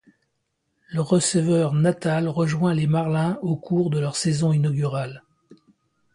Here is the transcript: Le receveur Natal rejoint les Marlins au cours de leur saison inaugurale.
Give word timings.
Le 0.89 0.99
receveur 0.99 1.73
Natal 1.73 2.27
rejoint 2.27 2.73
les 2.73 2.87
Marlins 2.87 3.37
au 3.43 3.55
cours 3.55 3.91
de 3.91 3.99
leur 3.99 4.15
saison 4.15 4.51
inaugurale. 4.51 5.21